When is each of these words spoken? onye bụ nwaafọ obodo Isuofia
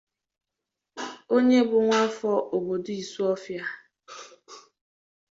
onye 1.35 1.59
bụ 1.69 1.77
nwaafọ 1.85 2.31
obodo 2.55 2.91
Isuofia 3.01 3.65